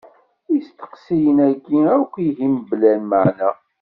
I 0.47 0.51
yisteqsiyen-aki 0.53 1.77
akk 1.97 2.13
ihi 2.27 2.47
mebla 2.53 2.91
lmaɛna? 3.01 3.49